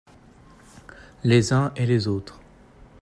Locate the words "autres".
2.07-2.39